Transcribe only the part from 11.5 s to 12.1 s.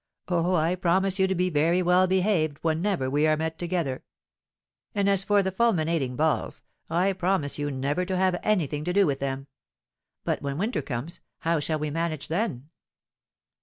shall we